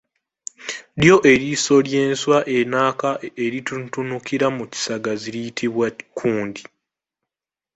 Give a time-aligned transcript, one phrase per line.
[1.01, 3.09] Lyo eriiso ly’enswa ennaka
[3.45, 6.61] eritutunukira mu kisagazi liyitibwa kkundi.